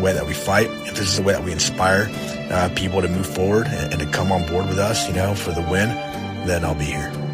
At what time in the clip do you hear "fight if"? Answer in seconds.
0.34-0.94